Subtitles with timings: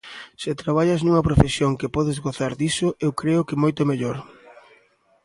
[0.41, 4.17] Se traballas nunha profesión que podes gozar diso, eu creo que moito mellor.